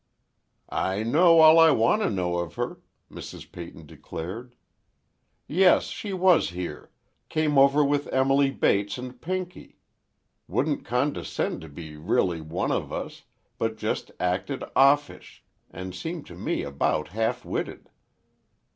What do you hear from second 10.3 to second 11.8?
Wouldn't condescend to